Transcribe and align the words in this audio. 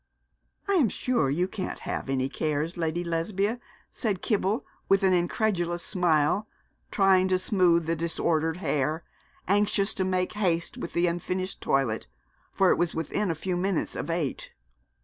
'I'm 0.67 0.89
sure 0.89 1.29
you 1.29 1.47
can't 1.47 1.77
have 1.81 2.09
any 2.09 2.27
cares, 2.27 2.75
Lady 2.75 3.03
Lesbia,' 3.03 3.59
said 3.91 4.23
Kibble, 4.23 4.65
with 4.89 5.03
an 5.03 5.13
incredulous 5.13 5.83
smile, 5.83 6.47
trying 6.89 7.27
to 7.27 7.37
smooth 7.37 7.85
the 7.85 7.95
disordered 7.95 8.57
hair, 8.57 9.03
anxious 9.47 9.93
to 9.93 10.03
make 10.03 10.33
haste 10.33 10.75
with 10.75 10.93
the 10.93 11.05
unfinished 11.05 11.61
toilet, 11.61 12.07
for 12.51 12.71
it 12.71 12.79
was 12.79 12.95
within 12.95 13.29
a 13.29 13.35
few 13.35 13.55
minutes 13.55 13.95
of 13.95 14.09
eight. 14.09 14.49